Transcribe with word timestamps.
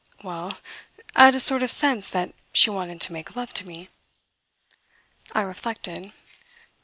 "Well, 0.23 0.57
at 1.15 1.35
a 1.35 1.39
sort 1.39 1.61
of 1.61 1.69
sense 1.69 2.09
that 2.09 2.33
she 2.53 2.71
wanted 2.71 3.01
to 3.01 3.13
make 3.13 3.35
love 3.35 3.53
to 3.53 3.67
me." 3.67 3.89
I 5.31 5.41
reflected. 5.43 6.11